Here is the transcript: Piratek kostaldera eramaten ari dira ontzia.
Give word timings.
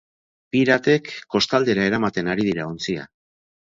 Piratek 0.55 1.11
kostaldera 1.35 1.85
eramaten 1.91 2.33
ari 2.37 2.47
dira 2.51 2.67
ontzia. 2.71 3.07